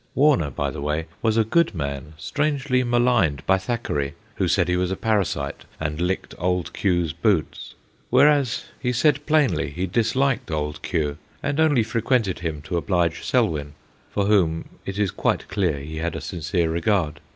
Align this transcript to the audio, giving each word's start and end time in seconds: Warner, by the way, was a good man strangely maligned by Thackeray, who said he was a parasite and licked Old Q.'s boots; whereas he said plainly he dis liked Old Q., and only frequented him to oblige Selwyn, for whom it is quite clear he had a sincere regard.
Warner, 0.15 0.49
by 0.49 0.71
the 0.71 0.81
way, 0.81 1.05
was 1.21 1.37
a 1.37 1.43
good 1.43 1.75
man 1.75 2.13
strangely 2.17 2.83
maligned 2.83 3.45
by 3.45 3.59
Thackeray, 3.59 4.15
who 4.37 4.47
said 4.47 4.67
he 4.67 4.75
was 4.75 4.89
a 4.89 4.95
parasite 4.95 5.63
and 5.79 6.01
licked 6.01 6.33
Old 6.39 6.73
Q.'s 6.73 7.13
boots; 7.13 7.75
whereas 8.09 8.65
he 8.79 8.91
said 8.93 9.23
plainly 9.27 9.69
he 9.69 9.85
dis 9.85 10.15
liked 10.15 10.49
Old 10.49 10.81
Q., 10.81 11.19
and 11.43 11.59
only 11.59 11.83
frequented 11.83 12.39
him 12.39 12.63
to 12.63 12.77
oblige 12.77 13.23
Selwyn, 13.23 13.73
for 14.09 14.25
whom 14.25 14.69
it 14.87 14.97
is 14.97 15.11
quite 15.11 15.47
clear 15.49 15.77
he 15.77 15.97
had 15.97 16.15
a 16.15 16.21
sincere 16.21 16.71
regard. 16.71 17.19